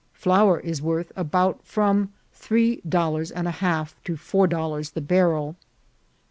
[0.15, 4.99] Flour is worth about from three dol lars and a half to four dollars the
[4.99, 5.55] barrel.